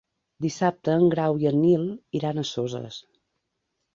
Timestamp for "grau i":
1.15-1.49